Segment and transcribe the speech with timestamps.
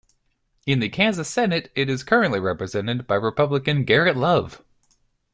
[0.65, 4.63] In the Kansas Senate it is currently represented by Republican Garrett Love.